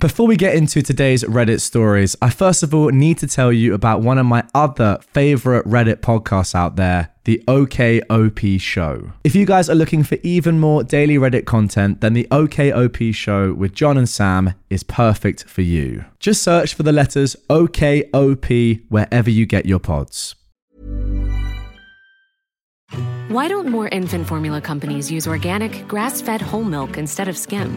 Before 0.00 0.28
we 0.28 0.36
get 0.36 0.54
into 0.54 0.80
today's 0.80 1.24
Reddit 1.24 1.60
stories, 1.60 2.14
I 2.22 2.30
first 2.30 2.62
of 2.62 2.72
all 2.72 2.90
need 2.90 3.18
to 3.18 3.26
tell 3.26 3.52
you 3.52 3.74
about 3.74 4.00
one 4.00 4.16
of 4.16 4.26
my 4.26 4.44
other 4.54 5.00
favorite 5.00 5.66
Reddit 5.66 5.96
podcasts 5.96 6.54
out 6.54 6.76
there, 6.76 7.12
the 7.24 7.42
OKOP 7.48 8.60
Show. 8.60 9.10
If 9.24 9.34
you 9.34 9.44
guys 9.44 9.68
are 9.68 9.74
looking 9.74 10.04
for 10.04 10.16
even 10.22 10.60
more 10.60 10.84
daily 10.84 11.16
Reddit 11.16 11.46
content, 11.46 12.00
then 12.00 12.12
the 12.12 12.28
OKOP 12.30 13.12
Show 13.12 13.52
with 13.52 13.74
John 13.74 13.98
and 13.98 14.08
Sam 14.08 14.54
is 14.70 14.84
perfect 14.84 15.42
for 15.48 15.62
you. 15.62 16.04
Just 16.20 16.44
search 16.44 16.74
for 16.74 16.84
the 16.84 16.92
letters 16.92 17.34
OKOP 17.50 18.84
wherever 18.90 19.30
you 19.30 19.46
get 19.46 19.66
your 19.66 19.80
pods. 19.80 20.36
Why 23.26 23.48
don't 23.48 23.66
more 23.66 23.88
infant 23.88 24.28
formula 24.28 24.60
companies 24.60 25.10
use 25.10 25.26
organic, 25.26 25.88
grass 25.88 26.20
fed 26.20 26.40
whole 26.40 26.62
milk 26.62 26.96
instead 26.98 27.26
of 27.26 27.36
skim? 27.36 27.76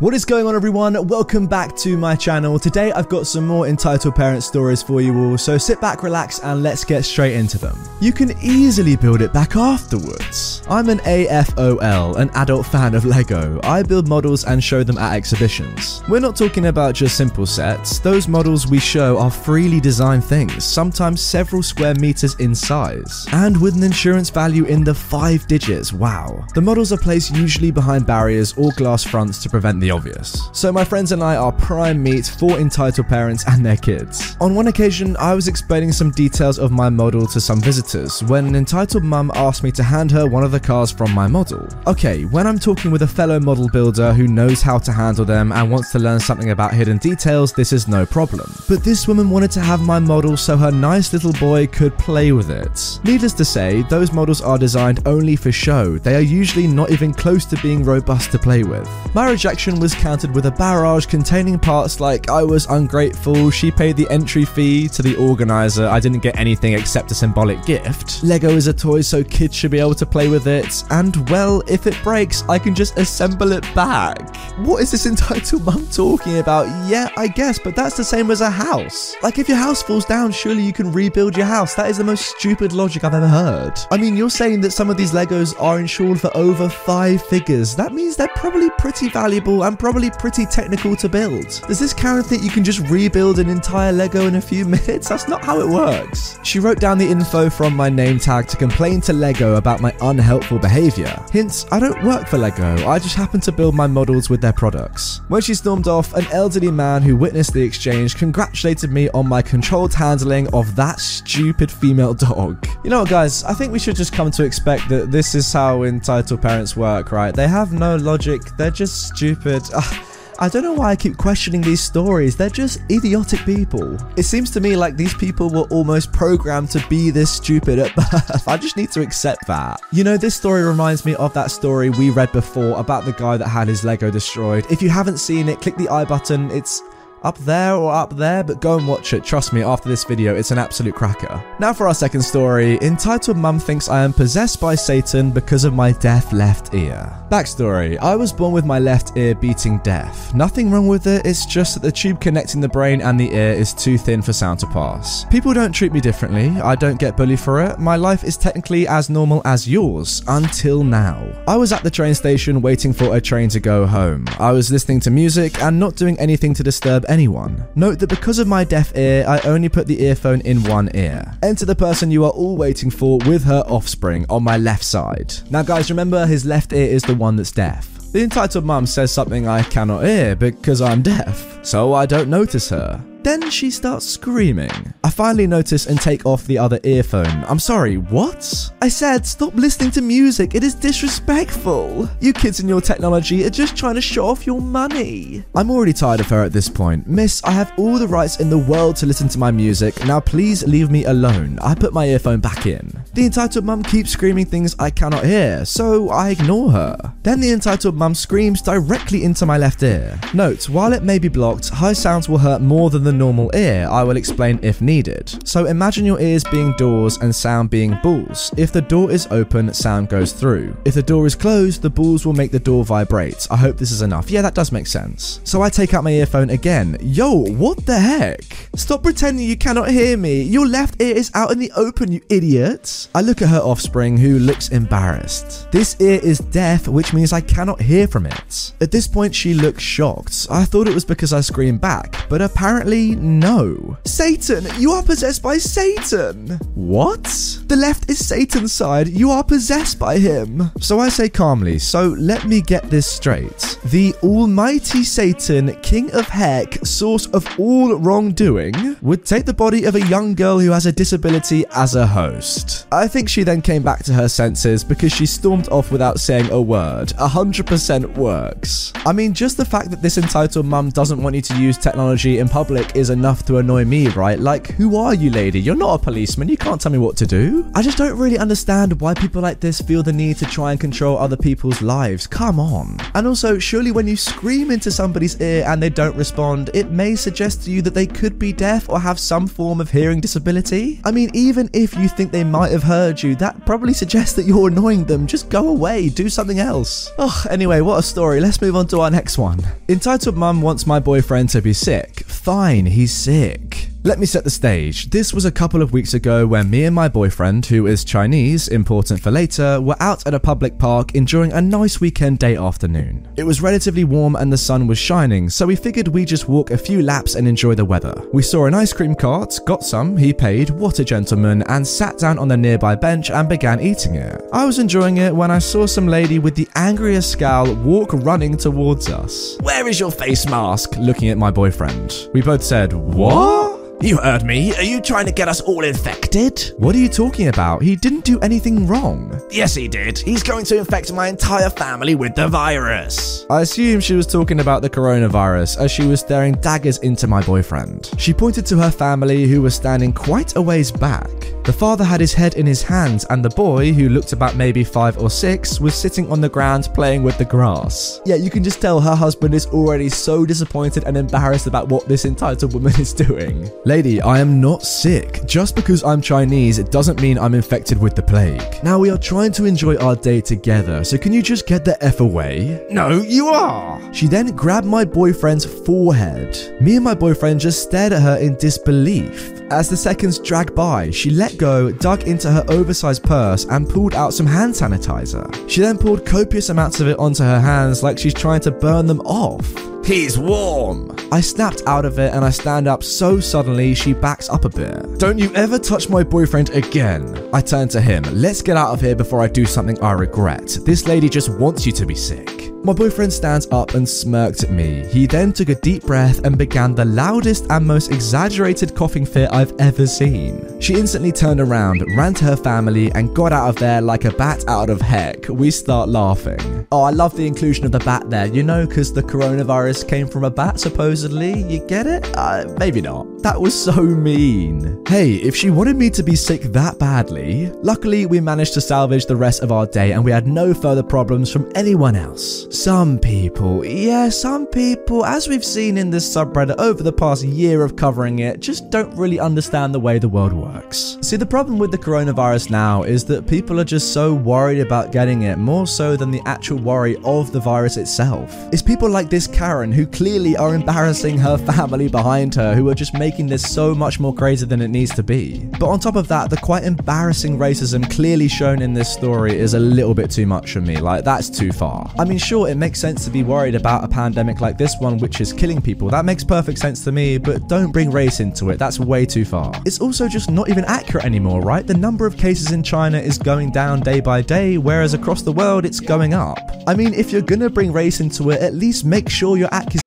What 0.00 0.14
is 0.14 0.24
going 0.24 0.46
on, 0.46 0.54
everyone? 0.54 1.06
Welcome 1.08 1.46
back 1.46 1.76
to 1.76 1.98
my 1.98 2.16
channel. 2.16 2.58
Today, 2.58 2.90
I've 2.90 3.10
got 3.10 3.26
some 3.26 3.46
more 3.46 3.66
entitled 3.66 4.14
parent 4.14 4.42
stories 4.42 4.82
for 4.82 5.02
you 5.02 5.14
all, 5.18 5.36
so 5.36 5.58
sit 5.58 5.78
back, 5.78 6.02
relax, 6.02 6.38
and 6.38 6.62
let's 6.62 6.86
get 6.86 7.04
straight 7.04 7.34
into 7.34 7.58
them. 7.58 7.78
You 8.00 8.10
can 8.10 8.30
easily 8.40 8.96
build 8.96 9.20
it 9.20 9.30
back 9.34 9.56
afterwards. 9.56 10.62
I'm 10.70 10.88
an 10.88 11.00
AFOL, 11.00 12.16
an 12.16 12.30
adult 12.30 12.64
fan 12.64 12.94
of 12.94 13.04
Lego. 13.04 13.60
I 13.62 13.82
build 13.82 14.08
models 14.08 14.46
and 14.46 14.64
show 14.64 14.82
them 14.82 14.96
at 14.96 15.12
exhibitions. 15.12 16.02
We're 16.08 16.20
not 16.20 16.34
talking 16.34 16.68
about 16.68 16.94
just 16.94 17.18
simple 17.18 17.44
sets, 17.44 17.98
those 17.98 18.26
models 18.26 18.66
we 18.66 18.78
show 18.78 19.18
are 19.18 19.30
freely 19.30 19.80
designed 19.80 20.24
things, 20.24 20.64
sometimes 20.64 21.20
several 21.20 21.62
square 21.62 21.94
meters 21.96 22.36
in 22.36 22.54
size, 22.54 23.26
and 23.32 23.60
with 23.60 23.76
an 23.76 23.82
insurance 23.82 24.30
value 24.30 24.64
in 24.64 24.82
the 24.82 24.94
five 24.94 25.46
digits. 25.46 25.92
Wow. 25.92 26.46
The 26.54 26.62
models 26.62 26.90
are 26.90 26.96
placed 26.96 27.36
usually 27.36 27.70
behind 27.70 28.06
barriers 28.06 28.54
or 28.56 28.72
glass 28.78 29.04
fronts 29.04 29.42
to 29.42 29.50
prevent 29.50 29.78
the 29.78 29.89
obvious. 29.90 30.48
So 30.52 30.72
my 30.72 30.84
friends 30.84 31.12
and 31.12 31.22
I 31.22 31.36
are 31.36 31.52
prime 31.52 32.02
meat 32.02 32.26
for 32.26 32.58
entitled 32.58 33.08
parents 33.08 33.44
and 33.46 33.64
their 33.64 33.76
kids. 33.76 34.36
On 34.40 34.54
one 34.54 34.68
occasion, 34.68 35.16
I 35.18 35.34
was 35.34 35.48
explaining 35.48 35.92
some 35.92 36.10
details 36.10 36.58
of 36.58 36.70
my 36.70 36.88
model 36.88 37.26
to 37.28 37.40
some 37.40 37.60
visitors 37.60 38.22
when 38.24 38.46
an 38.46 38.56
entitled 38.56 39.04
mum 39.04 39.30
asked 39.34 39.62
me 39.62 39.72
to 39.72 39.82
hand 39.82 40.10
her 40.10 40.26
one 40.26 40.44
of 40.44 40.52
the 40.52 40.60
cars 40.60 40.90
from 40.90 41.12
my 41.12 41.26
model. 41.26 41.66
Okay, 41.86 42.24
when 42.24 42.46
I'm 42.46 42.58
talking 42.58 42.90
with 42.90 43.02
a 43.02 43.06
fellow 43.06 43.40
model 43.40 43.68
builder 43.68 44.12
who 44.12 44.28
knows 44.28 44.62
how 44.62 44.78
to 44.78 44.92
handle 44.92 45.24
them 45.24 45.52
and 45.52 45.70
wants 45.70 45.92
to 45.92 45.98
learn 45.98 46.20
something 46.20 46.50
about 46.50 46.74
hidden 46.74 46.98
details, 46.98 47.52
this 47.52 47.72
is 47.72 47.88
no 47.88 48.06
problem. 48.06 48.52
But 48.68 48.84
this 48.84 49.08
woman 49.08 49.30
wanted 49.30 49.50
to 49.52 49.60
have 49.60 49.80
my 49.80 49.98
model 49.98 50.36
so 50.36 50.56
her 50.56 50.70
nice 50.70 51.12
little 51.12 51.32
boy 51.32 51.66
could 51.66 51.96
play 51.98 52.32
with 52.32 52.50
it. 52.50 53.00
Needless 53.04 53.32
to 53.34 53.44
say, 53.44 53.82
those 53.82 54.12
models 54.12 54.40
are 54.40 54.58
designed 54.58 55.00
only 55.06 55.36
for 55.36 55.50
show. 55.50 55.98
They 55.98 56.14
are 56.16 56.20
usually 56.20 56.66
not 56.66 56.90
even 56.90 57.12
close 57.12 57.44
to 57.46 57.56
being 57.62 57.82
robust 57.82 58.30
to 58.32 58.38
play 58.38 58.62
with. 58.62 58.88
My 59.14 59.28
rejection 59.30 59.79
was 59.80 59.94
countered 59.94 60.34
with 60.34 60.46
a 60.46 60.50
barrage 60.50 61.06
containing 61.06 61.58
parts 61.58 61.98
like 61.98 62.30
I 62.30 62.42
was 62.42 62.66
ungrateful, 62.66 63.50
she 63.50 63.70
paid 63.70 63.96
the 63.96 64.08
entry 64.10 64.44
fee 64.44 64.88
to 64.88 65.02
the 65.02 65.16
organizer, 65.16 65.86
I 65.86 65.98
didn't 65.98 66.20
get 66.20 66.38
anything 66.38 66.74
except 66.74 67.10
a 67.10 67.14
symbolic 67.14 67.64
gift. 67.64 68.22
Lego 68.22 68.50
is 68.50 68.66
a 68.66 68.72
toy 68.72 69.00
so 69.00 69.24
kids 69.24 69.56
should 69.56 69.70
be 69.70 69.80
able 69.80 69.94
to 69.94 70.06
play 70.06 70.28
with 70.28 70.46
it, 70.46 70.84
and 70.90 71.28
well, 71.30 71.62
if 71.66 71.86
it 71.86 71.96
breaks, 72.02 72.44
I 72.48 72.58
can 72.58 72.74
just 72.74 72.98
assemble 72.98 73.52
it 73.52 73.64
back. 73.74 74.36
What 74.58 74.82
is 74.82 74.90
this 74.90 75.06
entitled 75.10 75.64
mum 75.64 75.86
talking 75.88 76.38
about? 76.38 76.66
Yeah, 76.88 77.10
I 77.16 77.28
guess, 77.28 77.58
but 77.58 77.74
that's 77.74 77.96
the 77.96 78.04
same 78.04 78.30
as 78.30 78.40
a 78.40 78.50
house. 78.50 79.16
Like 79.22 79.38
if 79.38 79.48
your 79.48 79.58
house 79.58 79.82
falls 79.82 80.04
down, 80.04 80.32
surely 80.32 80.62
you 80.62 80.72
can 80.72 80.92
rebuild 80.92 81.36
your 81.36 81.46
house. 81.46 81.74
That 81.74 81.90
is 81.90 81.98
the 81.98 82.04
most 82.04 82.36
stupid 82.36 82.72
logic 82.72 83.04
I've 83.04 83.14
ever 83.14 83.28
heard. 83.28 83.78
I 83.90 83.96
mean, 83.96 84.16
you're 84.16 84.30
saying 84.30 84.60
that 84.62 84.72
some 84.72 84.90
of 84.90 84.96
these 84.96 85.12
Legos 85.12 85.54
are 85.60 85.80
insured 85.80 86.20
for 86.20 86.36
over 86.36 86.68
five 86.68 87.22
figures. 87.22 87.74
That 87.76 87.92
means 87.92 88.16
they're 88.16 88.28
probably 88.28 88.70
pretty 88.78 89.08
valuable 89.08 89.64
and 89.70 89.78
probably 89.78 90.10
pretty 90.10 90.44
technical 90.46 90.96
to 90.96 91.08
build. 91.08 91.46
Does 91.68 91.78
this 91.78 91.94
Karen 91.94 92.24
think 92.24 92.42
you 92.42 92.50
can 92.50 92.64
just 92.64 92.80
rebuild 92.90 93.38
an 93.38 93.48
entire 93.48 93.92
Lego 93.92 94.26
in 94.26 94.34
a 94.34 94.40
few 94.40 94.64
minutes? 94.76 95.08
That's 95.08 95.28
not 95.28 95.44
how 95.44 95.60
it 95.60 95.68
works. 95.68 96.40
She 96.42 96.58
wrote 96.58 96.80
down 96.80 96.98
the 96.98 97.08
info 97.08 97.48
from 97.48 97.76
my 97.76 97.88
name 97.88 98.18
tag 98.18 98.48
to 98.48 98.56
complain 98.56 99.00
to 99.02 99.12
Lego 99.12 99.54
about 99.54 99.80
my 99.80 99.94
unhelpful 100.00 100.58
behavior. 100.58 101.14
Hints, 101.30 101.66
I 101.70 101.78
don't 101.78 102.02
work 102.02 102.26
for 102.26 102.36
Lego, 102.36 102.84
I 102.88 102.98
just 102.98 103.14
happen 103.14 103.38
to 103.42 103.52
build 103.52 103.76
my 103.76 103.86
models 103.86 104.28
with 104.28 104.40
their 104.40 104.52
products. 104.52 105.20
When 105.28 105.40
she 105.40 105.54
stormed 105.54 105.86
off, 105.86 106.14
an 106.14 106.26
elderly 106.32 106.72
man 106.72 107.02
who 107.02 107.14
witnessed 107.16 107.52
the 107.52 107.62
exchange 107.62 108.16
congratulated 108.16 108.90
me 108.90 109.08
on 109.10 109.28
my 109.28 109.40
controlled 109.40 109.94
handling 109.94 110.52
of 110.52 110.74
that 110.74 110.98
stupid 110.98 111.70
female 111.70 112.14
dog. 112.28 112.66
You 112.82 112.90
know 112.90 113.00
what, 113.00 113.10
guys? 113.10 113.44
I 113.44 113.54
think 113.54 113.72
we 113.72 113.78
should 113.78 113.94
just 113.94 114.12
come 114.12 114.32
to 114.32 114.42
expect 114.42 114.88
that 114.88 115.12
this 115.12 115.36
is 115.36 115.52
how 115.52 115.84
entitled 115.84 116.42
parents 116.42 116.76
work, 116.76 117.12
right? 117.12 117.32
They 117.32 117.46
have 117.46 117.72
no 117.72 117.94
logic, 117.94 118.42
they're 118.56 118.72
just 118.72 119.06
stupid. 119.06 119.59
Ugh. 119.74 119.82
Ah, 119.84 120.06
I 120.42 120.48
don't 120.48 120.62
know 120.62 120.72
why 120.72 120.92
I 120.92 120.96
keep 120.96 121.18
questioning 121.18 121.60
these 121.60 121.82
stories. 121.82 122.34
They're 122.34 122.48
just 122.48 122.80
idiotic 122.90 123.40
people. 123.40 123.98
It 124.16 124.22
seems 124.22 124.50
to 124.52 124.60
me 124.60 124.74
like 124.74 124.96
these 124.96 125.12
people 125.12 125.50
were 125.50 125.66
almost 125.68 126.12
programmed 126.14 126.70
to 126.70 126.82
be 126.88 127.10
this 127.10 127.30
stupid 127.30 127.78
at 127.78 127.94
birth. 127.96 128.48
I 128.48 128.56
just 128.56 128.78
need 128.78 128.90
to 128.92 129.02
accept 129.02 129.46
that. 129.48 129.82
You 129.92 130.02
know, 130.02 130.16
this 130.16 130.34
story 130.34 130.62
reminds 130.62 131.04
me 131.04 131.14
of 131.16 131.34
that 131.34 131.50
story 131.50 131.90
we 131.90 132.08
read 132.08 132.32
before 132.32 132.78
about 132.80 133.04
the 133.04 133.12
guy 133.12 133.36
that 133.36 133.48
had 133.48 133.68
his 133.68 133.84
Lego 133.84 134.10
destroyed. 134.10 134.64
If 134.70 134.80
you 134.80 134.88
haven't 134.88 135.18
seen 135.18 135.46
it, 135.46 135.60
click 135.60 135.76
the 135.76 135.90
I 135.90 136.06
button. 136.06 136.50
It's 136.52 136.80
up 137.22 137.38
there 137.38 137.74
or 137.74 137.92
up 137.92 138.16
there, 138.16 138.42
but 138.42 138.60
go 138.60 138.78
and 138.78 138.88
watch 138.88 139.12
it. 139.12 139.24
Trust 139.24 139.52
me, 139.52 139.62
after 139.62 139.88
this 139.88 140.04
video, 140.04 140.34
it's 140.34 140.50
an 140.50 140.58
absolute 140.58 140.94
cracker. 140.94 141.42
Now 141.58 141.72
for 141.72 141.86
our 141.86 141.94
second 141.94 142.22
story, 142.22 142.78
entitled 142.80 143.36
Mum 143.36 143.58
Thinks 143.58 143.88
I 143.88 144.02
Am 144.04 144.12
Possessed 144.12 144.60
by 144.60 144.74
Satan 144.74 145.30
Because 145.30 145.64
of 145.64 145.74
My 145.74 145.92
Deaf 145.92 146.32
Left 146.32 146.74
Ear. 146.74 147.16
Backstory 147.30 147.96
I 147.98 148.16
was 148.16 148.32
born 148.32 148.52
with 148.52 148.64
my 148.64 148.80
left 148.80 149.16
ear 149.16 149.36
beating 149.36 149.78
deaf. 149.78 150.34
Nothing 150.34 150.70
wrong 150.70 150.88
with 150.88 151.06
it, 151.06 151.24
it's 151.24 151.46
just 151.46 151.74
that 151.74 151.82
the 151.82 151.92
tube 151.92 152.20
connecting 152.20 152.60
the 152.60 152.68
brain 152.68 153.00
and 153.00 153.20
the 153.20 153.32
ear 153.32 153.52
is 153.52 153.72
too 153.72 153.96
thin 153.96 154.20
for 154.20 154.32
sound 154.32 154.58
to 154.60 154.66
pass. 154.66 155.24
People 155.26 155.54
don't 155.54 155.72
treat 155.72 155.92
me 155.92 156.00
differently, 156.00 156.48
I 156.60 156.74
don't 156.74 156.98
get 156.98 157.16
bullied 157.16 157.38
for 157.38 157.62
it. 157.62 157.78
My 157.78 157.96
life 157.96 158.24
is 158.24 158.36
technically 158.36 158.88
as 158.88 159.10
normal 159.10 159.42
as 159.44 159.68
yours, 159.68 160.22
until 160.26 160.82
now. 160.82 161.24
I 161.46 161.56
was 161.56 161.72
at 161.72 161.84
the 161.84 161.90
train 161.90 162.14
station 162.14 162.60
waiting 162.62 162.92
for 162.92 163.14
a 163.16 163.20
train 163.20 163.48
to 163.50 163.60
go 163.60 163.86
home. 163.86 164.26
I 164.40 164.50
was 164.50 164.72
listening 164.72 165.00
to 165.00 165.10
music 165.10 165.62
and 165.62 165.78
not 165.78 165.94
doing 165.94 166.18
anything 166.18 166.52
to 166.54 166.64
disturb 166.64 167.04
anyone. 167.10 167.66
Note 167.74 167.98
that 167.98 168.08
because 168.08 168.38
of 168.38 168.48
my 168.48 168.64
deaf 168.64 168.96
ear, 168.96 169.24
I 169.28 169.40
only 169.40 169.68
put 169.68 169.86
the 169.86 170.00
earphone 170.02 170.40
in 170.42 170.62
one 170.62 170.88
ear. 170.94 171.36
Enter 171.42 171.66
the 171.66 171.74
person 171.74 172.10
you 172.10 172.24
are 172.24 172.30
all 172.30 172.56
waiting 172.56 172.90
for 172.90 173.18
with 173.26 173.44
her 173.44 173.62
offspring 173.66 174.24
on 174.30 174.42
my 174.42 174.56
left 174.56 174.84
side. 174.84 175.34
Now, 175.50 175.62
guys, 175.62 175.90
remember 175.90 176.24
his 176.26 176.46
left 176.46 176.72
ear 176.72 176.86
is 176.88 177.02
the 177.02 177.14
one 177.14 177.36
that's 177.36 177.52
deaf. 177.52 177.88
The 178.12 178.22
entitled 178.22 178.64
mum 178.64 178.86
says 178.86 179.12
something 179.12 179.46
I 179.46 179.62
cannot 179.62 180.04
hear 180.04 180.34
because 180.34 180.80
I'm 180.80 181.02
deaf, 181.02 181.64
so 181.64 181.92
I 181.94 182.06
don't 182.06 182.30
notice 182.30 182.68
her. 182.70 183.04
Then 183.22 183.50
she 183.50 183.70
starts 183.70 184.06
screaming. 184.06 184.94
I 185.04 185.10
finally 185.10 185.46
notice 185.46 185.86
and 185.86 186.00
take 186.00 186.24
off 186.24 186.46
the 186.46 186.56
other 186.56 186.80
earphone. 186.84 187.44
I'm 187.46 187.58
sorry, 187.58 187.96
what? 187.96 188.72
I 188.80 188.88
said, 188.88 189.26
stop 189.26 189.54
listening 189.54 189.90
to 189.92 190.02
music, 190.02 190.54
it 190.54 190.64
is 190.64 190.74
disrespectful. 190.74 192.08
You 192.20 192.32
kids 192.32 192.60
and 192.60 192.68
your 192.68 192.80
technology 192.80 193.44
are 193.44 193.50
just 193.50 193.76
trying 193.76 193.96
to 193.96 194.00
show 194.00 194.26
off 194.26 194.46
your 194.46 194.60
money. 194.60 195.44
I'm 195.54 195.70
already 195.70 195.92
tired 195.92 196.20
of 196.20 196.30
her 196.30 196.42
at 196.44 196.52
this 196.52 196.68
point. 196.68 197.06
Miss, 197.06 197.44
I 197.44 197.50
have 197.50 197.72
all 197.76 197.98
the 197.98 198.08
rights 198.08 198.40
in 198.40 198.48
the 198.48 198.58
world 198.58 198.96
to 198.96 199.06
listen 199.06 199.28
to 199.28 199.38
my 199.38 199.50
music. 199.50 200.02
Now 200.06 200.20
please 200.20 200.66
leave 200.66 200.90
me 200.90 201.04
alone. 201.04 201.58
I 201.60 201.74
put 201.74 201.92
my 201.92 202.06
earphone 202.06 202.40
back 202.40 202.66
in. 202.66 202.90
The 203.12 203.26
entitled 203.26 203.64
mum 203.64 203.82
keeps 203.82 204.10
screaming 204.10 204.46
things 204.46 204.74
I 204.78 204.90
cannot 204.90 205.24
hear, 205.24 205.64
so 205.66 206.08
I 206.08 206.30
ignore 206.30 206.70
her. 206.70 207.14
Then 207.22 207.40
the 207.40 207.50
entitled 207.50 207.96
mum 207.96 208.14
screams 208.14 208.62
directly 208.62 209.24
into 209.24 209.44
my 209.44 209.58
left 209.58 209.82
ear. 209.82 210.18
Note, 210.32 210.68
while 210.68 210.92
it 210.92 211.02
may 211.02 211.18
be 211.18 211.28
blocked, 211.28 211.68
high 211.68 211.92
sounds 211.92 212.28
will 212.28 212.38
hurt 212.38 212.62
more 212.62 212.88
than 212.88 213.04
the 213.04 213.09
normal 213.12 213.50
ear. 213.54 213.88
I 213.90 214.02
will 214.02 214.16
explain 214.16 214.58
if 214.62 214.80
needed. 214.80 215.46
So 215.46 215.66
imagine 215.66 216.04
your 216.04 216.20
ears 216.20 216.44
being 216.44 216.74
doors 216.76 217.18
and 217.18 217.34
sound 217.34 217.70
being 217.70 217.98
balls. 218.02 218.52
If 218.56 218.72
the 218.72 218.82
door 218.82 219.10
is 219.10 219.26
open, 219.30 219.72
sound 219.74 220.08
goes 220.08 220.32
through. 220.32 220.76
If 220.84 220.94
the 220.94 221.02
door 221.02 221.26
is 221.26 221.34
closed, 221.34 221.82
the 221.82 221.90
balls 221.90 222.26
will 222.26 222.32
make 222.32 222.50
the 222.50 222.58
door 222.58 222.84
vibrate. 222.84 223.46
I 223.50 223.56
hope 223.56 223.76
this 223.76 223.92
is 223.92 224.02
enough. 224.02 224.30
Yeah, 224.30 224.42
that 224.42 224.54
does 224.54 224.72
make 224.72 224.86
sense. 224.86 225.40
So 225.44 225.62
I 225.62 225.70
take 225.70 225.94
out 225.94 226.04
my 226.04 226.12
earphone 226.12 226.50
again. 226.50 226.96
Yo, 227.00 227.46
what 227.52 227.86
the 227.86 227.98
heck? 227.98 228.42
Stop 228.76 229.02
pretending 229.02 229.46
you 229.46 229.56
cannot 229.56 229.90
hear 229.90 230.16
me. 230.16 230.42
Your 230.42 230.66
left 230.66 231.00
ear 231.00 231.16
is 231.16 231.30
out 231.34 231.50
in 231.52 231.58
the 231.58 231.72
open, 231.76 232.12
you 232.12 232.20
idiot. 232.28 233.08
I 233.14 233.20
look 233.20 233.42
at 233.42 233.48
her 233.48 233.58
offspring, 233.60 234.16
who 234.16 234.38
looks 234.38 234.68
embarrassed. 234.68 235.70
This 235.72 235.96
ear 236.00 236.20
is 236.22 236.38
deaf, 236.38 236.88
which 236.88 237.12
means 237.12 237.32
I 237.32 237.40
cannot 237.40 237.80
hear 237.80 238.06
from 238.06 238.26
it. 238.26 238.72
At 238.80 238.90
this 238.90 239.08
point, 239.08 239.34
she 239.34 239.54
looks 239.54 239.82
shocked. 239.82 240.46
I 240.50 240.64
thought 240.64 240.88
it 240.88 240.94
was 240.94 241.04
because 241.04 241.32
I 241.32 241.40
screamed 241.40 241.80
back, 241.80 242.28
but 242.28 242.42
apparently 242.42 242.99
No. 243.08 243.98
Satan, 244.04 244.66
you 244.78 244.92
are 244.92 245.02
possessed 245.02 245.42
by 245.42 245.58
Satan. 245.58 246.58
What? 246.74 247.24
The 247.66 247.76
left 247.76 248.10
is 248.10 248.26
Satan's 248.26 248.72
side. 248.72 249.08
You 249.08 249.30
are 249.30 249.44
possessed 249.44 249.98
by 249.98 250.18
him. 250.18 250.70
So 250.80 250.98
I 250.98 251.08
say 251.08 251.28
calmly, 251.28 251.78
so 251.78 252.08
let 252.18 252.44
me 252.44 252.60
get 252.60 252.90
this 252.90 253.06
straight. 253.06 253.78
The 253.84 254.14
almighty 254.22 255.04
Satan, 255.04 255.74
king 255.82 256.10
of 256.12 256.28
heck, 256.28 256.84
source 256.84 257.26
of 257.28 257.46
all 257.58 257.96
wrongdoing, 257.96 258.96
would 259.02 259.24
take 259.24 259.46
the 259.46 259.54
body 259.54 259.84
of 259.84 259.94
a 259.94 260.06
young 260.06 260.34
girl 260.34 260.58
who 260.58 260.70
has 260.70 260.86
a 260.86 260.92
disability 260.92 261.64
as 261.74 261.94
a 261.94 262.06
host. 262.06 262.86
I 262.92 263.08
think 263.08 263.28
she 263.28 263.42
then 263.42 263.62
came 263.62 263.82
back 263.82 264.04
to 264.04 264.12
her 264.12 264.28
senses 264.28 264.84
because 264.84 265.12
she 265.12 265.26
stormed 265.26 265.68
off 265.68 265.90
without 265.90 266.20
saying 266.20 266.50
a 266.50 266.60
word. 266.60 267.08
100% 267.08 268.16
works. 268.16 268.92
I 269.06 269.12
mean, 269.12 269.32
just 269.32 269.56
the 269.56 269.64
fact 269.64 269.90
that 269.90 270.02
this 270.02 270.18
entitled 270.18 270.66
mum 270.66 270.90
doesn't 270.90 271.22
want 271.22 271.36
you 271.36 271.42
to 271.42 271.56
use 271.60 271.78
technology 271.78 272.38
in 272.38 272.48
public 272.48 272.89
is 272.94 273.10
enough 273.10 273.44
to 273.46 273.58
annoy 273.58 273.84
me, 273.84 274.08
right? 274.08 274.38
Like, 274.38 274.68
who 274.68 274.96
are 274.96 275.14
you, 275.14 275.30
lady? 275.30 275.60
You're 275.60 275.74
not 275.74 276.00
a 276.00 276.02
policeman. 276.02 276.48
You 276.48 276.56
can't 276.56 276.80
tell 276.80 276.92
me 276.92 276.98
what 276.98 277.16
to 277.18 277.26
do. 277.26 277.70
I 277.74 277.82
just 277.82 277.98
don't 277.98 278.18
really 278.18 278.38
understand 278.38 279.00
why 279.00 279.14
people 279.14 279.42
like 279.42 279.60
this 279.60 279.80
feel 279.80 280.02
the 280.02 280.12
need 280.12 280.36
to 280.38 280.46
try 280.46 280.72
and 280.72 280.80
control 280.80 281.18
other 281.18 281.36
people's 281.36 281.82
lives. 281.82 282.26
Come 282.26 282.58
on. 282.58 282.98
And 283.14 283.26
also, 283.26 283.58
surely 283.58 283.92
when 283.92 284.06
you 284.06 284.16
scream 284.16 284.70
into 284.70 284.90
somebody's 284.90 285.40
ear 285.40 285.64
and 285.66 285.82
they 285.82 285.90
don't 285.90 286.16
respond, 286.16 286.70
it 286.74 286.90
may 286.90 287.14
suggest 287.16 287.64
to 287.64 287.70
you 287.70 287.82
that 287.82 287.94
they 287.94 288.06
could 288.06 288.38
be 288.38 288.52
deaf 288.52 288.88
or 288.88 289.00
have 289.00 289.18
some 289.18 289.46
form 289.46 289.80
of 289.80 289.90
hearing 289.90 290.20
disability. 290.20 291.00
I 291.04 291.10
mean, 291.10 291.30
even 291.34 291.70
if 291.72 291.96
you 291.96 292.08
think 292.08 292.32
they 292.32 292.44
might 292.44 292.72
have 292.72 292.82
heard 292.82 293.22
you, 293.22 293.34
that 293.36 293.64
probably 293.66 293.92
suggests 293.92 294.34
that 294.36 294.46
you're 294.46 294.68
annoying 294.68 295.04
them. 295.04 295.26
Just 295.26 295.48
go 295.48 295.68
away, 295.68 296.08
do 296.08 296.28
something 296.28 296.58
else. 296.58 297.10
Oh, 297.18 297.44
anyway, 297.50 297.80
what 297.80 297.98
a 297.98 298.02
story. 298.02 298.40
Let's 298.40 298.60
move 298.60 298.76
on 298.76 298.86
to 298.88 299.00
our 299.00 299.10
next 299.10 299.38
one. 299.38 299.60
Entitled 299.88 300.36
Mum 300.36 300.62
wants 300.62 300.86
my 300.86 301.00
boyfriend 301.00 301.48
to 301.50 301.62
be 301.62 301.72
sick. 301.72 302.20
Fine, 302.26 302.79
he's 302.86 303.12
sick. 303.12 303.88
Let 304.02 304.18
me 304.18 304.24
set 304.24 304.44
the 304.44 304.50
stage. 304.50 305.10
This 305.10 305.34
was 305.34 305.44
a 305.44 305.52
couple 305.52 305.82
of 305.82 305.92
weeks 305.92 306.14
ago 306.14 306.46
when 306.46 306.70
me 306.70 306.84
and 306.84 306.94
my 306.94 307.06
boyfriend, 307.06 307.66
who 307.66 307.86
is 307.86 308.02
Chinese, 308.02 308.68
important 308.68 309.20
for 309.20 309.30
later, 309.30 309.78
were 309.78 309.96
out 310.00 310.26
at 310.26 310.32
a 310.32 310.40
public 310.40 310.78
park 310.78 311.14
enjoying 311.14 311.52
a 311.52 311.60
nice 311.60 312.00
weekend 312.00 312.38
day 312.38 312.56
afternoon. 312.56 313.28
It 313.36 313.44
was 313.44 313.60
relatively 313.60 314.04
warm 314.04 314.36
and 314.36 314.50
the 314.50 314.56
sun 314.56 314.86
was 314.86 314.96
shining, 314.96 315.50
so 315.50 315.66
we 315.66 315.76
figured 315.76 316.08
we'd 316.08 316.28
just 316.28 316.48
walk 316.48 316.70
a 316.70 316.78
few 316.78 317.02
laps 317.02 317.34
and 317.34 317.46
enjoy 317.46 317.74
the 317.74 317.84
weather. 317.84 318.14
We 318.32 318.42
saw 318.42 318.64
an 318.64 318.72
ice 318.72 318.94
cream 318.94 319.14
cart, 319.14 319.58
got 319.66 319.82
some, 319.82 320.16
he 320.16 320.32
paid, 320.32 320.70
what 320.70 320.98
a 320.98 321.04
gentleman, 321.04 321.62
and 321.64 321.86
sat 321.86 322.16
down 322.16 322.38
on 322.38 322.48
the 322.48 322.56
nearby 322.56 322.94
bench 322.94 323.30
and 323.30 323.50
began 323.50 323.80
eating 323.80 324.14
it. 324.14 324.40
I 324.50 324.64
was 324.64 324.78
enjoying 324.78 325.18
it 325.18 325.36
when 325.36 325.50
I 325.50 325.58
saw 325.58 325.84
some 325.84 326.06
lady 326.06 326.38
with 326.38 326.54
the 326.54 326.68
angriest 326.74 327.32
scowl 327.32 327.74
walk 327.74 328.14
running 328.14 328.56
towards 328.56 329.10
us. 329.10 329.58
Where 329.60 329.86
is 329.86 330.00
your 330.00 330.10
face 330.10 330.46
mask? 330.46 330.96
Looking 330.96 331.28
at 331.28 331.36
my 331.36 331.50
boyfriend. 331.50 332.30
We 332.32 332.40
both 332.40 332.62
said, 332.62 332.94
What? 332.94 333.69
You 334.02 334.16
heard 334.16 334.44
me. 334.44 334.74
Are 334.76 334.82
you 334.82 335.02
trying 335.02 335.26
to 335.26 335.32
get 335.32 335.46
us 335.46 335.60
all 335.60 335.84
infected? 335.84 336.72
What 336.78 336.94
are 336.94 336.98
you 336.98 337.08
talking 337.10 337.48
about? 337.48 337.82
He 337.82 337.96
didn't 337.96 338.24
do 338.24 338.40
anything 338.40 338.86
wrong. 338.86 339.38
Yes, 339.50 339.74
he 339.74 339.88
did. 339.88 340.16
He's 340.16 340.42
going 340.42 340.64
to 340.66 340.78
infect 340.78 341.12
my 341.12 341.28
entire 341.28 341.68
family 341.68 342.14
with 342.14 342.34
the 342.34 342.48
virus. 342.48 343.44
I 343.50 343.60
assume 343.60 344.00
she 344.00 344.14
was 344.14 344.26
talking 344.26 344.60
about 344.60 344.80
the 344.80 344.88
coronavirus 344.88 345.76
as 345.76 345.90
she 345.90 346.06
was 346.06 346.20
staring 346.20 346.54
daggers 346.54 346.96
into 346.98 347.26
my 347.26 347.42
boyfriend. 347.42 348.10
She 348.16 348.32
pointed 348.32 348.64
to 348.66 348.78
her 348.78 348.90
family 348.90 349.46
who 349.46 349.60
were 349.60 349.68
standing 349.68 350.14
quite 350.14 350.56
a 350.56 350.62
ways 350.62 350.90
back. 350.90 351.28
The 351.64 351.72
father 351.72 352.04
had 352.04 352.20
his 352.20 352.32
head 352.32 352.54
in 352.54 352.66
his 352.66 352.82
hands, 352.82 353.26
and 353.28 353.44
the 353.44 353.50
boy, 353.50 353.92
who 353.92 354.08
looked 354.08 354.32
about 354.32 354.56
maybe 354.56 354.82
five 354.82 355.18
or 355.18 355.28
six, 355.28 355.78
was 355.78 355.94
sitting 355.94 356.30
on 356.32 356.40
the 356.40 356.48
ground 356.48 356.88
playing 356.94 357.22
with 357.22 357.36
the 357.36 357.44
grass. 357.44 358.20
Yeah, 358.24 358.36
you 358.36 358.50
can 358.50 358.64
just 358.64 358.80
tell 358.80 359.00
her 359.00 359.14
husband 359.14 359.54
is 359.54 359.66
already 359.66 360.08
so 360.08 360.46
disappointed 360.46 361.04
and 361.04 361.16
embarrassed 361.16 361.66
about 361.66 361.88
what 361.88 362.08
this 362.08 362.24
entitled 362.24 362.72
woman 362.72 362.98
is 362.98 363.12
doing. 363.12 363.70
Lady, 363.84 364.22
I 364.22 364.38
am 364.38 364.60
not 364.60 364.82
sick. 364.82 365.44
Just 365.46 365.76
because 365.76 366.02
I'm 366.02 366.22
Chinese, 366.22 366.78
it 366.78 366.90
doesn't 366.90 367.20
mean 367.20 367.38
I'm 367.38 367.54
infected 367.54 368.00
with 368.00 368.16
the 368.16 368.22
plague. 368.22 368.82
Now, 368.82 368.98
we 368.98 369.10
are 369.10 369.18
trying 369.18 369.52
to 369.52 369.66
enjoy 369.66 369.96
our 369.96 370.16
day 370.16 370.40
together, 370.40 371.04
so 371.04 371.18
can 371.18 371.32
you 371.32 371.42
just 371.42 371.66
get 371.66 371.84
the 371.84 372.02
F 372.02 372.20
away? 372.20 372.86
No, 372.90 373.20
you 373.20 373.48
are! 373.48 374.00
She 374.14 374.26
then 374.26 374.56
grabbed 374.56 374.86
my 374.86 375.04
boyfriend's 375.04 375.66
forehead. 375.66 376.80
Me 376.80 376.96
and 376.96 377.04
my 377.04 377.14
boyfriend 377.14 377.60
just 377.60 377.82
stared 377.82 378.14
at 378.14 378.22
her 378.22 378.38
in 378.38 378.56
disbelief. 378.56 379.59
As 379.70 379.88
the 379.88 379.96
seconds 379.96 380.40
dragged 380.40 380.74
by, 380.74 381.10
she 381.10 381.30
let 381.30 381.56
go, 381.56 381.92
dug 381.92 382.24
into 382.24 382.50
her 382.50 382.64
oversized 382.68 383.22
purse, 383.22 383.66
and 383.66 383.88
pulled 383.88 384.14
out 384.14 384.34
some 384.34 384.46
hand 384.46 384.74
sanitizer. 384.74 385.46
She 385.70 385.80
then 385.80 385.96
poured 385.96 386.26
copious 386.26 386.70
amounts 386.70 386.98
of 386.98 387.06
it 387.06 387.18
onto 387.20 387.44
her 387.44 387.60
hands 387.60 388.02
like 388.02 388.18
she's 388.18 388.34
trying 388.34 388.60
to 388.62 388.72
burn 388.72 389.06
them 389.06 389.20
off. 389.20 389.72
He's 390.04 390.36
warm. 390.36 391.14
I 391.30 391.40
snapped 391.40 391.82
out 391.86 392.04
of 392.04 392.18
it 392.18 392.34
and 392.34 392.44
I 392.44 392.50
stand 392.50 392.88
up 392.88 393.04
so 393.04 393.38
suddenly 393.38 393.94
she 393.94 394.12
backs 394.12 394.48
up 394.48 394.64
a 394.64 394.68
bit. 394.68 395.18
Don't 395.18 395.38
you 395.38 395.54
ever 395.54 395.78
touch 395.78 396.08
my 396.08 396.24
boyfriend 396.24 396.70
again. 396.70 397.48
I 397.52 397.60
turn 397.60 397.88
to 397.90 398.00
him. 398.00 398.24
Let's 398.32 398.62
get 398.62 398.76
out 398.76 398.92
of 398.92 399.00
here 399.00 399.14
before 399.14 399.40
I 399.40 399.46
do 399.46 399.66
something 399.66 400.02
I 400.02 400.12
regret. 400.12 400.78
This 400.84 401.06
lady 401.06 401.28
just 401.28 401.48
wants 401.48 401.86
you 401.86 401.92
to 401.92 402.06
be 402.06 402.16
sick. 402.16 402.59
My 402.82 402.94
boyfriend 402.94 403.30
stands 403.30 403.68
up 403.72 403.92
and 403.92 404.08
smirked 404.08 404.62
at 404.62 404.70
me. 404.70 405.06
He 405.08 405.26
then 405.26 405.52
took 405.52 405.68
a 405.68 405.74
deep 405.74 406.04
breath 406.04 406.46
and 406.46 406.56
began 406.56 406.94
the 406.94 407.04
loudest 407.04 407.66
and 407.68 407.86
most 407.86 408.10
exaggerated 408.10 408.94
coughing 408.94 409.26
fit 409.26 409.52
I've 409.52 409.74
ever 409.78 410.06
seen. 410.06 410.80
She 410.80 410.94
instantly 410.94 411.30
turned 411.30 411.60
around, 411.60 412.02
ran 412.16 412.32
to 412.34 412.44
her 412.46 412.56
family, 412.56 413.12
and 413.12 413.36
got 413.36 413.52
out 413.52 413.68
of 413.68 413.76
there 413.76 414.00
like 414.00 414.24
a 414.24 414.32
bat 414.32 414.64
out 414.66 414.88
of 414.88 415.02
heck. 415.02 415.46
We 415.50 415.70
start 415.70 416.08
laughing. 416.08 416.86
Oh, 416.90 417.02
I 417.02 417.10
love 417.10 417.36
the 417.36 417.46
inclusion 417.46 417.84
of 417.84 417.92
the 417.92 417.98
bat 417.98 418.30
there, 418.30 418.46
you 418.46 418.62
know, 418.62 418.86
because 418.86 419.12
the 419.12 419.22
coronavirus 419.22 420.08
came 420.08 420.26
from 420.26 420.44
a 420.44 420.50
bat, 420.50 420.80
supposedly. 420.80 421.62
You 421.64 421.86
get 421.86 422.06
it? 422.06 422.26
Uh, 422.34 422.64
maybe 422.78 423.02
not. 423.02 423.42
That 423.42 423.60
was 423.60 423.78
so 423.78 424.00
mean. 424.02 425.04
Hey, 425.06 425.34
if 425.34 425.54
she 425.54 425.68
wanted 425.68 425.96
me 425.96 426.08
to 426.10 426.22
be 426.22 426.34
sick 426.34 426.62
that 426.62 426.98
badly, 426.98 427.70
luckily 427.82 428.24
we 428.24 428.40
managed 428.40 428.72
to 428.74 428.80
salvage 428.80 429.26
the 429.26 429.36
rest 429.36 429.62
of 429.62 429.70
our 429.70 429.86
day 429.86 430.12
and 430.12 430.24
we 430.24 430.30
had 430.30 430.46
no 430.46 430.72
further 430.72 431.02
problems 431.02 431.52
from 431.52 431.70
anyone 431.74 432.16
else. 432.16 432.69
Some 432.72 433.18
people, 433.18 433.84
yeah, 433.84 434.28
some 434.28 434.64
people, 434.64 435.24
as 435.24 435.48
we've 435.48 435.64
seen 435.64 435.98
in 435.98 436.08
this 436.08 436.24
subreddit 436.24 436.78
over 436.78 437.02
the 437.02 437.12
past 437.12 437.42
year 437.42 437.82
of 437.82 437.96
covering 437.96 438.38
it, 438.38 438.60
just 438.60 438.90
don't 438.90 439.12
really 439.16 439.40
understand 439.40 439.92
the 439.92 439.98
way 439.98 440.20
the 440.20 440.28
world 440.28 440.52
works. 440.52 441.18
See, 441.20 441.34
the 441.34 441.44
problem 441.44 441.80
with 441.80 441.90
the 441.90 441.98
coronavirus 441.98 442.70
now 442.70 443.02
is 443.02 443.24
that 443.24 443.48
people 443.48 443.80
are 443.80 443.84
just 443.84 444.12
so 444.12 444.32
worried 444.32 444.78
about 444.78 445.10
getting 445.10 445.42
it, 445.42 445.58
more 445.58 445.84
so 445.84 446.16
than 446.16 446.30
the 446.30 446.40
actual 446.46 446.78
worry 446.78 447.16
of 447.24 447.50
the 447.50 447.58
virus 447.58 447.96
itself. 447.96 448.54
It's 448.72 448.82
people 448.82 449.10
like 449.10 449.30
this 449.30 449.48
Karen 449.48 449.90
who 449.90 450.06
clearly 450.06 450.56
are 450.56 450.72
embarrassing 450.72 451.38
her 451.38 451.58
family 451.58 452.06
behind 452.06 452.54
her, 452.54 452.76
who 452.76 452.88
are 452.88 452.94
just 452.94 453.14
making 453.14 453.48
this 453.48 453.68
so 453.68 453.96
much 453.96 454.20
more 454.20 454.32
crazy 454.32 454.64
than 454.64 454.80
it 454.80 454.88
needs 454.88 455.12
to 455.16 455.24
be. 455.24 455.64
But 455.80 455.88
on 455.88 455.98
top 455.98 456.14
of 456.14 456.28
that, 456.28 456.50
the 456.50 456.56
quite 456.56 456.84
embarrassing 456.84 457.58
racism 457.58 458.08
clearly 458.08 458.46
shown 458.46 458.80
in 458.80 458.94
this 458.94 459.12
story 459.12 459.58
is 459.58 459.74
a 459.74 459.80
little 459.80 460.14
bit 460.14 460.30
too 460.30 460.46
much 460.46 460.70
for 460.70 460.80
me. 460.80 460.98
Like, 460.98 461.24
that's 461.24 461.50
too 461.50 461.72
far. 461.72 462.08
I 462.16 462.24
mean, 462.24 462.38
sure, 462.38 462.59
it 462.66 462.76
makes 462.76 463.00
sense 463.00 463.24
to 463.24 463.30
be 463.30 463.42
worried 463.42 463.74
about 463.74 464.04
a 464.04 464.08
pandemic 464.08 464.60
like 464.60 464.78
this 464.78 464.94
one, 465.00 465.18
which 465.18 465.40
is 465.40 465.52
killing 465.52 465.80
people. 465.80 466.08
That 466.08 466.24
makes 466.24 466.44
perfect 466.44 466.78
sense 466.78 467.04
to 467.04 467.12
me, 467.12 467.38
but 467.38 467.68
don't 467.68 467.92
bring 467.92 468.10
race 468.10 468.40
into 468.40 468.70
it. 468.70 468.78
That's 468.78 468.98
way 468.98 469.26
too 469.26 469.44
far. 469.44 469.72
It's 469.86 470.00
also 470.00 470.28
just 470.28 470.50
not 470.50 470.68
even 470.68 470.84
accurate 470.84 471.24
anymore, 471.24 471.60
right? 471.60 471.86
The 471.86 471.94
number 471.94 472.26
of 472.26 472.36
cases 472.36 472.72
in 472.72 472.82
China 472.82 473.18
is 473.18 473.38
going 473.38 473.72
down 473.72 474.00
day 474.00 474.20
by 474.20 474.42
day, 474.42 474.78
whereas 474.78 475.14
across 475.14 475.42
the 475.42 475.52
world 475.52 475.84
it's 475.84 476.00
going 476.00 476.34
up. 476.34 476.58
I 476.86 476.94
mean, 476.94 477.14
if 477.14 477.32
you're 477.32 477.42
gonna 477.42 477.70
bring 477.70 477.92
race 477.92 478.20
into 478.20 478.50
it, 478.50 478.60
at 478.60 478.74
least 478.74 479.04
make 479.04 479.28
sure 479.28 479.56
your 479.56 479.72
accusation 479.72 480.00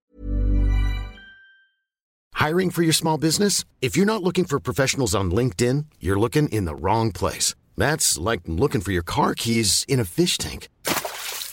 Hiring 2.44 2.72
for 2.72 2.84
your 2.84 2.92
small 2.92 3.18
business? 3.18 3.64
If 3.82 3.96
you're 3.96 4.06
not 4.06 4.22
looking 4.22 4.44
for 4.44 4.60
professionals 4.60 5.16
on 5.16 5.32
LinkedIn, 5.32 5.86
you're 6.02 6.20
looking 6.20 6.50
in 6.50 6.66
the 6.66 6.76
wrong 6.76 7.14
place. 7.14 7.56
That's 7.78 8.18
like 8.18 8.42
looking 8.48 8.82
for 8.82 8.92
your 8.92 9.02
car 9.02 9.34
keys 9.34 9.86
in 9.88 9.98
a 9.98 10.04
fish 10.04 10.38
tank. 10.38 10.68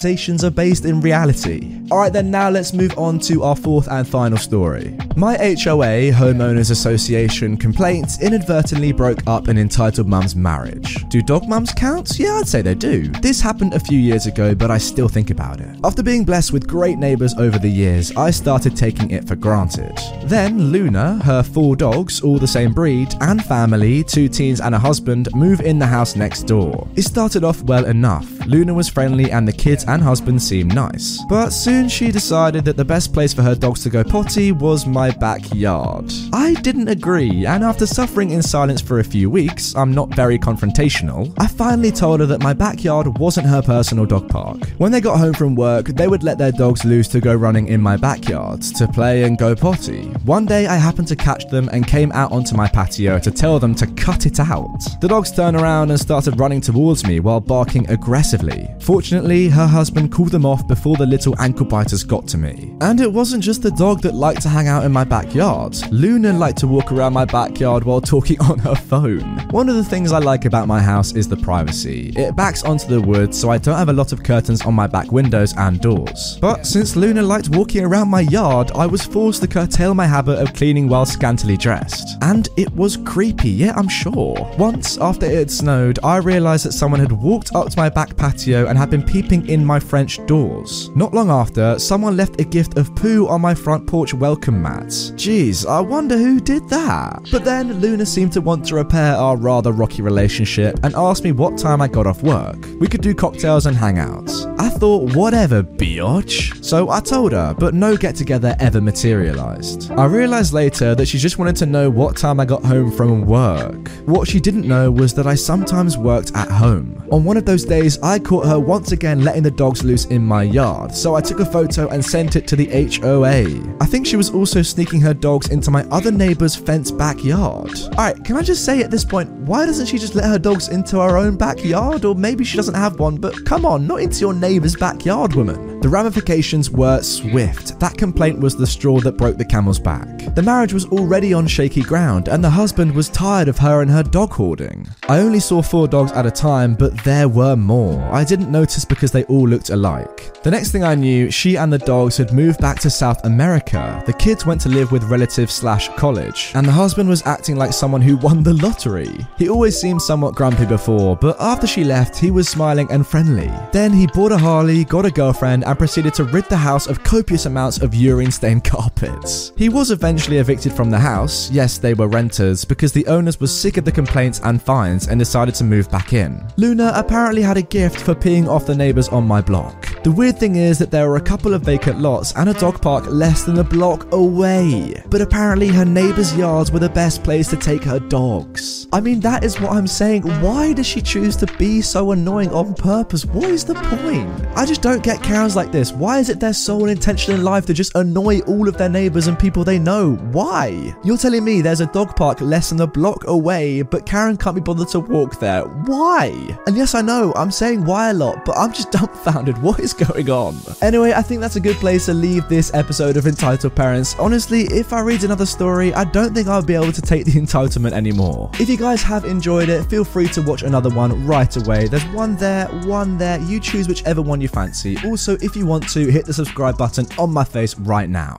Accusations 0.00 0.44
are 0.44 0.50
based 0.50 0.86
in 0.86 1.02
reality. 1.02 1.78
Alright, 1.90 2.14
then 2.14 2.30
now 2.30 2.48
let's 2.48 2.72
move 2.72 2.96
on 2.96 3.18
to 3.18 3.42
our 3.42 3.54
fourth 3.54 3.86
and 3.86 4.08
final 4.08 4.38
story. 4.38 4.96
My 5.14 5.36
HOA, 5.36 6.10
Homeowners 6.10 6.70
Association 6.70 7.58
complaints 7.58 8.22
inadvertently 8.22 8.92
broke 8.92 9.18
up 9.26 9.48
an 9.48 9.58
entitled 9.58 10.08
mum's 10.08 10.34
marriage. 10.34 11.04
Do 11.10 11.20
dog 11.20 11.46
mums 11.46 11.72
count? 11.72 12.18
Yeah, 12.18 12.38
I'd 12.38 12.48
say 12.48 12.62
they 12.62 12.74
do. 12.74 13.08
This 13.20 13.42
happened 13.42 13.74
a 13.74 13.80
few 13.80 13.98
years 13.98 14.24
ago, 14.24 14.54
but 14.54 14.70
I 14.70 14.78
still 14.78 15.08
think 15.08 15.28
about 15.28 15.60
it. 15.60 15.68
After 15.84 16.02
being 16.02 16.24
blessed 16.24 16.54
with 16.54 16.66
great 16.66 16.96
neighbours 16.96 17.34
over 17.34 17.58
the 17.58 17.68
years, 17.68 18.10
I 18.16 18.30
started 18.30 18.74
taking 18.78 19.10
it 19.10 19.28
for 19.28 19.36
granted. 19.36 19.98
Then 20.22 20.72
Luna, 20.72 21.20
her 21.24 21.42
four 21.42 21.76
dogs, 21.76 22.22
all 22.22 22.38
the 22.38 22.46
same 22.46 22.72
breed, 22.72 23.14
and 23.20 23.44
family, 23.44 24.02
two 24.04 24.30
teens 24.30 24.62
and 24.62 24.74
a 24.74 24.78
husband, 24.78 25.28
move 25.34 25.60
in 25.60 25.78
the 25.78 25.86
house 25.86 26.16
next 26.16 26.44
door. 26.44 26.88
It 26.96 27.02
started 27.02 27.44
off 27.44 27.60
well 27.64 27.84
enough. 27.84 28.26
Luna 28.46 28.72
was 28.72 28.88
friendly 28.88 29.30
and 29.30 29.46
the 29.46 29.52
kids 29.52 29.84
and 29.90 30.02
husband 30.02 30.40
seemed 30.42 30.74
nice. 30.74 31.20
But 31.28 31.50
soon 31.50 31.88
she 31.88 32.10
decided 32.10 32.64
that 32.64 32.76
the 32.76 32.84
best 32.84 33.12
place 33.12 33.34
for 33.34 33.42
her 33.42 33.54
dogs 33.54 33.82
to 33.82 33.90
go 33.90 34.04
potty 34.04 34.52
was 34.52 34.86
my 34.86 35.10
backyard. 35.10 36.12
I 36.32 36.54
didn't 36.62 36.88
agree, 36.88 37.46
and 37.46 37.64
after 37.64 37.86
suffering 37.86 38.30
in 38.30 38.42
silence 38.42 38.80
for 38.80 39.00
a 39.00 39.04
few 39.04 39.28
weeks, 39.28 39.74
I'm 39.76 39.92
not 39.92 40.14
very 40.14 40.38
confrontational, 40.38 41.32
I 41.38 41.46
finally 41.46 41.90
told 41.90 42.20
her 42.20 42.26
that 42.26 42.42
my 42.42 42.52
backyard 42.52 43.18
wasn't 43.18 43.46
her 43.48 43.62
personal 43.62 44.06
dog 44.06 44.28
park. 44.28 44.58
When 44.78 44.92
they 44.92 45.00
got 45.00 45.18
home 45.18 45.34
from 45.34 45.54
work, 45.54 45.86
they 45.86 46.08
would 46.08 46.22
let 46.22 46.38
their 46.38 46.52
dogs 46.52 46.84
loose 46.84 47.08
to 47.08 47.20
go 47.20 47.34
running 47.34 47.68
in 47.68 47.80
my 47.80 47.96
backyard 47.96 48.62
to 48.62 48.88
play 48.88 49.24
and 49.24 49.38
go 49.38 49.54
potty. 49.54 50.04
One 50.24 50.46
day 50.46 50.66
I 50.66 50.76
happened 50.76 51.08
to 51.08 51.16
catch 51.16 51.48
them 51.48 51.68
and 51.72 51.86
came 51.86 52.12
out 52.12 52.32
onto 52.32 52.54
my 52.54 52.68
patio 52.68 53.18
to 53.18 53.30
tell 53.30 53.58
them 53.58 53.74
to 53.76 53.86
cut 53.88 54.26
it 54.26 54.40
out. 54.40 54.80
The 55.00 55.08
dogs 55.08 55.32
turned 55.32 55.56
around 55.56 55.90
and 55.90 56.00
started 56.00 56.38
running 56.38 56.60
towards 56.60 57.06
me 57.06 57.20
while 57.20 57.40
barking 57.40 57.88
aggressively. 57.90 58.68
Fortunately, 58.80 59.48
her 59.48 59.66
husband 59.80 60.12
called 60.12 60.30
them 60.30 60.44
off 60.44 60.68
before 60.68 60.94
the 60.98 61.06
little 61.06 61.34
ankle 61.40 61.64
biters 61.64 62.04
got 62.04 62.28
to 62.28 62.36
me. 62.36 62.76
And 62.82 63.00
it 63.00 63.10
wasn't 63.10 63.42
just 63.42 63.62
the 63.62 63.70
dog 63.70 64.02
that 64.02 64.14
liked 64.14 64.42
to 64.42 64.50
hang 64.50 64.68
out 64.68 64.84
in 64.84 64.92
my 64.92 65.04
backyard. 65.04 65.74
Luna 65.90 66.34
liked 66.34 66.58
to 66.58 66.66
walk 66.66 66.92
around 66.92 67.14
my 67.14 67.24
backyard 67.24 67.84
while 67.84 68.02
talking 68.02 68.38
on 68.50 68.58
her 68.58 68.74
phone. 68.74 69.38
One 69.52 69.70
of 69.70 69.76
the 69.76 69.84
things 69.84 70.12
I 70.12 70.18
like 70.18 70.44
about 70.44 70.68
my 70.68 70.82
house 70.82 71.14
is 71.14 71.28
the 71.28 71.38
privacy. 71.38 72.12
It 72.14 72.36
backs 72.36 72.62
onto 72.62 72.88
the 72.88 73.00
woods, 73.00 73.40
so 73.40 73.48
I 73.50 73.56
don't 73.56 73.78
have 73.78 73.88
a 73.88 73.94
lot 73.94 74.12
of 74.12 74.22
curtains 74.22 74.60
on 74.66 74.74
my 74.74 74.86
back 74.86 75.12
windows 75.12 75.54
and 75.56 75.80
doors. 75.80 76.36
But 76.42 76.66
since 76.66 76.94
Luna 76.94 77.22
liked 77.22 77.48
walking 77.48 77.82
around 77.82 78.08
my 78.08 78.20
yard, 78.20 78.72
I 78.72 78.84
was 78.84 79.02
forced 79.02 79.40
to 79.40 79.48
curtail 79.48 79.94
my 79.94 80.06
habit 80.06 80.38
of 80.40 80.52
cleaning 80.52 80.90
while 80.90 81.06
scantily 81.06 81.56
dressed. 81.56 82.18
And 82.20 82.50
it 82.58 82.70
was 82.74 82.98
creepy, 82.98 83.48
yeah, 83.48 83.72
I'm 83.76 83.88
sure. 83.88 84.36
Once, 84.58 84.98
after 84.98 85.24
it 85.24 85.38
had 85.38 85.50
snowed, 85.50 85.98
I 86.04 86.18
realised 86.18 86.66
that 86.66 86.72
someone 86.72 87.00
had 87.00 87.12
walked 87.12 87.54
up 87.54 87.70
to 87.70 87.78
my 87.78 87.88
back 87.88 88.14
patio 88.14 88.66
and 88.66 88.76
had 88.76 88.90
been 88.90 89.02
peeping 89.02 89.48
in 89.48 89.64
my 89.70 89.78
French 89.78 90.18
doors. 90.26 90.90
Not 90.96 91.14
long 91.14 91.30
after, 91.30 91.78
someone 91.78 92.16
left 92.16 92.40
a 92.40 92.44
gift 92.44 92.76
of 92.76 92.92
poo 92.96 93.28
on 93.28 93.40
my 93.40 93.54
front 93.54 93.86
porch 93.86 94.12
welcome 94.12 94.60
mat. 94.60 94.88
Jeez, 95.14 95.64
I 95.64 95.78
wonder 95.78 96.18
who 96.18 96.40
did 96.40 96.68
that. 96.70 97.28
But 97.30 97.44
then 97.44 97.74
Luna 97.74 98.04
seemed 98.04 98.32
to 98.32 98.40
want 98.40 98.66
to 98.66 98.74
repair 98.74 99.14
our 99.14 99.36
rather 99.36 99.70
rocky 99.70 100.02
relationship 100.02 100.80
and 100.82 100.92
asked 100.96 101.22
me 101.22 101.30
what 101.30 101.56
time 101.56 101.80
I 101.80 101.86
got 101.86 102.08
off 102.08 102.20
work. 102.24 102.56
We 102.80 102.88
could 102.88 103.00
do 103.00 103.14
cocktails 103.14 103.66
and 103.66 103.76
hangouts. 103.76 104.34
I 104.58 104.70
thought, 104.70 105.14
whatever, 105.14 105.62
biatch. 105.62 106.64
So 106.64 106.90
I 106.90 106.98
told 106.98 107.30
her, 107.30 107.54
but 107.56 107.72
no 107.72 107.96
get 107.96 108.16
together 108.16 108.56
ever 108.58 108.80
materialized. 108.80 109.92
I 109.92 110.06
realized 110.06 110.52
later 110.52 110.96
that 110.96 111.06
she 111.06 111.18
just 111.18 111.38
wanted 111.38 111.54
to 111.56 111.66
know 111.66 111.88
what 111.88 112.16
time 112.16 112.40
I 112.40 112.44
got 112.44 112.64
home 112.64 112.90
from 112.90 113.24
work. 113.24 113.88
What 114.06 114.26
she 114.26 114.40
didn't 114.40 114.66
know 114.66 114.90
was 114.90 115.14
that 115.14 115.28
I 115.28 115.36
sometimes 115.36 115.96
worked 115.96 116.32
at 116.34 116.50
home. 116.50 117.06
On 117.12 117.22
one 117.22 117.36
of 117.36 117.44
those 117.44 117.64
days, 117.64 118.00
I 118.02 118.18
caught 118.18 118.46
her 118.46 118.58
once 118.58 118.90
again 118.90 119.22
letting 119.22 119.44
the 119.44 119.49
dogs 119.50 119.84
loose 119.84 120.06
in 120.06 120.24
my 120.24 120.42
yard, 120.42 120.94
so 120.94 121.14
I 121.14 121.20
took 121.20 121.40
a 121.40 121.44
photo 121.44 121.88
and 121.88 122.04
sent 122.04 122.36
it 122.36 122.46
to 122.48 122.56
the 122.56 122.66
HOA. 122.66 123.76
I 123.80 123.86
think 123.86 124.06
she 124.06 124.16
was 124.16 124.30
also 124.30 124.62
sneaking 124.62 125.00
her 125.00 125.14
dogs 125.14 125.50
into 125.50 125.70
my 125.70 125.84
other 125.90 126.10
neighbor's 126.10 126.56
fenced 126.56 126.96
backyard. 126.96 127.72
Alright, 127.90 128.24
can 128.24 128.36
I 128.36 128.42
just 128.42 128.64
say 128.64 128.82
at 128.82 128.90
this 128.90 129.04
point, 129.04 129.30
why 129.30 129.66
doesn't 129.66 129.86
she 129.86 129.98
just 129.98 130.14
let 130.14 130.24
her 130.24 130.38
dogs 130.38 130.68
into 130.68 130.98
her 131.00 131.16
own 131.16 131.36
backyard? 131.36 132.04
Or 132.04 132.14
maybe 132.14 132.44
she 132.44 132.56
doesn't 132.56 132.74
have 132.74 132.98
one, 132.98 133.16
but 133.16 133.44
come 133.44 133.64
on, 133.64 133.86
not 133.86 134.00
into 134.00 134.20
your 134.20 134.34
neighbor's 134.34 134.76
backyard, 134.76 135.34
woman. 135.34 135.69
The 135.80 135.88
ramifications 135.88 136.70
were 136.70 137.00
swift. 137.00 137.80
That 137.80 137.96
complaint 137.96 138.38
was 138.38 138.54
the 138.54 138.66
straw 138.66 139.00
that 139.00 139.16
broke 139.16 139.38
the 139.38 139.44
camel's 139.46 139.78
back. 139.78 140.34
The 140.34 140.42
marriage 140.42 140.74
was 140.74 140.84
already 140.86 141.32
on 141.32 141.46
shaky 141.46 141.80
ground, 141.80 142.28
and 142.28 142.44
the 142.44 142.50
husband 142.50 142.94
was 142.94 143.08
tired 143.08 143.48
of 143.48 143.56
her 143.56 143.80
and 143.80 143.90
her 143.90 144.02
dog 144.02 144.30
hoarding. 144.32 144.86
I 145.08 145.20
only 145.20 145.40
saw 145.40 145.62
four 145.62 145.88
dogs 145.88 146.12
at 146.12 146.26
a 146.26 146.30
time, 146.30 146.74
but 146.74 147.02
there 147.02 147.30
were 147.30 147.56
more. 147.56 147.98
I 148.12 148.24
didn't 148.24 148.52
notice 148.52 148.84
because 148.84 149.10
they 149.10 149.24
all 149.24 149.48
looked 149.48 149.70
alike. 149.70 150.42
The 150.42 150.50
next 150.50 150.70
thing 150.70 150.84
I 150.84 150.94
knew, 150.94 151.30
she 151.30 151.56
and 151.56 151.72
the 151.72 151.78
dogs 151.78 152.18
had 152.18 152.34
moved 152.34 152.60
back 152.60 152.78
to 152.80 152.90
South 152.90 153.24
America. 153.24 154.02
The 154.04 154.12
kids 154.12 154.44
went 154.44 154.60
to 154.62 154.68
live 154.68 154.92
with 154.92 155.04
relatives 155.04 155.54
slash 155.54 155.88
college, 155.96 156.52
and 156.54 156.66
the 156.66 156.72
husband 156.72 157.08
was 157.08 157.26
acting 157.26 157.56
like 157.56 157.72
someone 157.72 158.02
who 158.02 158.18
won 158.18 158.42
the 158.42 158.54
lottery. 158.54 159.26
He 159.38 159.48
always 159.48 159.80
seemed 159.80 160.02
somewhat 160.02 160.34
grumpy 160.34 160.66
before, 160.66 161.16
but 161.16 161.40
after 161.40 161.66
she 161.66 161.84
left, 161.84 162.18
he 162.18 162.30
was 162.30 162.50
smiling 162.50 162.88
and 162.90 163.06
friendly. 163.06 163.50
Then 163.72 163.94
he 163.94 164.06
bought 164.08 164.32
a 164.32 164.38
Harley, 164.38 164.84
got 164.84 165.06
a 165.06 165.10
girlfriend, 165.10 165.64
and 165.70 165.78
proceeded 165.78 166.12
to 166.14 166.24
rid 166.24 166.44
the 166.46 166.56
house 166.56 166.88
of 166.88 167.04
copious 167.04 167.46
amounts 167.46 167.78
of 167.80 167.94
urine 167.94 168.32
stained 168.32 168.64
carpets. 168.74 169.52
He 169.56 169.68
was 169.68 169.92
eventually 169.92 170.38
evicted 170.38 170.72
from 170.72 170.90
the 170.90 170.98
house. 170.98 171.48
Yes, 171.50 171.78
they 171.78 171.94
were 171.94 172.08
renters, 172.08 172.64
because 172.64 172.92
the 172.92 173.06
owners 173.06 173.38
were 173.40 173.46
sick 173.46 173.76
of 173.76 173.84
the 173.84 173.92
complaints 173.92 174.40
and 174.42 174.60
fines 174.60 175.06
and 175.06 175.18
decided 175.18 175.54
to 175.54 175.64
move 175.64 175.88
back 175.88 176.12
in. 176.12 176.44
Luna 176.56 176.92
apparently 176.96 177.42
had 177.42 177.56
a 177.56 177.62
gift 177.62 178.00
for 178.00 178.16
peeing 178.16 178.48
off 178.48 178.66
the 178.66 178.74
neighbors 178.74 179.08
on 179.08 179.26
my 179.26 179.40
block. 179.40 179.89
The 180.02 180.10
weird 180.10 180.38
thing 180.38 180.56
is 180.56 180.78
that 180.78 180.90
there 180.90 181.06
were 181.10 181.16
a 181.16 181.20
couple 181.20 181.52
of 181.52 181.60
vacant 181.60 182.00
lots 182.00 182.32
and 182.34 182.48
a 182.48 182.54
dog 182.54 182.80
park 182.80 183.04
less 183.08 183.44
than 183.44 183.58
a 183.58 183.64
block 183.64 184.10
away. 184.14 184.94
But 185.10 185.20
apparently 185.20 185.68
her 185.68 185.84
neighbors' 185.84 186.34
yards 186.34 186.72
were 186.72 186.78
the 186.78 186.88
best 186.88 187.22
place 187.22 187.48
to 187.48 187.56
take 187.58 187.84
her 187.84 188.00
dogs. 188.00 188.86
I 188.94 189.02
mean, 189.02 189.20
that 189.20 189.44
is 189.44 189.60
what 189.60 189.72
I'm 189.72 189.86
saying. 189.86 190.22
Why 190.40 190.72
does 190.72 190.86
she 190.86 191.02
choose 191.02 191.36
to 191.36 191.46
be 191.58 191.82
so 191.82 192.12
annoying 192.12 192.48
on 192.54 192.72
purpose? 192.72 193.26
What 193.26 193.50
is 193.50 193.62
the 193.62 193.74
point? 193.74 194.30
I 194.56 194.64
just 194.64 194.80
don't 194.80 195.02
get 195.02 195.22
Karens 195.22 195.54
like 195.54 195.70
this. 195.70 195.92
Why 195.92 196.18
is 196.18 196.30
it 196.30 196.40
their 196.40 196.54
sole 196.54 196.88
intention 196.88 197.34
in 197.34 197.44
life 197.44 197.66
to 197.66 197.74
just 197.74 197.94
annoy 197.94 198.40
all 198.40 198.68
of 198.68 198.78
their 198.78 198.88
neighbors 198.88 199.26
and 199.26 199.38
people 199.38 199.64
they 199.64 199.78
know? 199.78 200.14
Why? 200.32 200.94
You're 201.04 201.18
telling 201.18 201.44
me 201.44 201.60
there's 201.60 201.82
a 201.82 201.92
dog 201.92 202.16
park 202.16 202.40
less 202.40 202.70
than 202.70 202.80
a 202.80 202.86
block 202.86 203.26
away, 203.26 203.82
but 203.82 204.06
Karen 204.06 204.38
can't 204.38 204.56
be 204.56 204.62
bothered 204.62 204.88
to 204.88 205.00
walk 205.00 205.38
there. 205.40 205.64
Why? 205.64 206.58
And 206.66 206.74
yes, 206.74 206.94
I 206.94 207.02
know, 207.02 207.34
I'm 207.36 207.50
saying 207.50 207.84
why 207.84 208.08
a 208.08 208.14
lot, 208.14 208.46
but 208.46 208.56
I'm 208.56 208.72
just 208.72 208.90
dumbfounded. 208.92 209.58
What 209.58 209.78
is 209.90 210.08
going 210.08 210.30
on? 210.30 210.56
Anyway, 210.82 211.12
I 211.12 211.22
think 211.22 211.40
that's 211.40 211.56
a 211.56 211.60
good 211.60 211.76
place 211.76 212.06
to 212.06 212.14
leave 212.14 212.48
this 212.48 212.72
episode 212.74 213.16
of 213.16 213.26
Entitled 213.26 213.74
Parents. 213.74 214.14
Honestly, 214.18 214.62
if 214.62 214.92
I 214.92 215.00
read 215.00 215.24
another 215.24 215.46
story, 215.46 215.92
I 215.94 216.04
don't 216.04 216.34
think 216.34 216.48
I'll 216.48 216.62
be 216.62 216.74
able 216.74 216.92
to 216.92 217.02
take 217.02 217.24
the 217.24 217.32
entitlement 217.40 217.92
anymore. 217.92 218.50
If 218.54 218.68
you 218.68 218.76
guys 218.76 219.02
have 219.02 219.24
enjoyed 219.24 219.68
it, 219.68 219.84
feel 219.84 220.04
free 220.04 220.28
to 220.28 220.42
watch 220.42 220.62
another 220.62 220.90
one 220.90 221.26
right 221.26 221.54
away. 221.56 221.88
There's 221.88 222.06
one 222.06 222.36
there, 222.36 222.66
one 222.84 223.18
there. 223.18 223.40
You 223.40 223.60
choose 223.60 223.88
whichever 223.88 224.22
one 224.22 224.40
you 224.40 224.48
fancy. 224.48 224.96
Also, 225.04 225.36
if 225.40 225.56
you 225.56 225.66
want 225.66 225.88
to, 225.90 226.10
hit 226.10 226.26
the 226.26 226.34
subscribe 226.34 226.76
button 226.78 227.06
on 227.18 227.32
my 227.32 227.44
face 227.44 227.78
right 227.78 228.08
now. 228.08 228.38